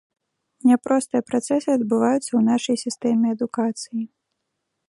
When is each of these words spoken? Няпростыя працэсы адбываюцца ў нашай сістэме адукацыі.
Няпростыя 0.69 1.21
працэсы 1.29 1.69
адбываюцца 1.79 2.25
ў 2.35 2.41
нашай 2.51 2.75
сістэме 2.85 3.27
адукацыі. 3.37 4.03